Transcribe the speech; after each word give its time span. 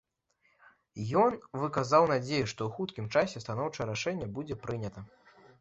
Ён 1.23 1.31
выказаў 1.63 2.07
надзею, 2.13 2.45
што 2.53 2.61
ў 2.71 2.79
хуткім 2.79 3.11
часе 3.13 3.45
станоўчае 3.47 3.89
рашэнне 3.93 4.31
будзе 4.39 4.61
прынята. 4.65 5.09